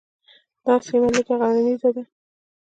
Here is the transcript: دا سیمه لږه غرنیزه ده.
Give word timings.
دا 0.65 0.73
سیمه 0.85 1.09
لږه 1.15 1.35
غرنیزه 1.41 1.89
ده. 1.95 2.03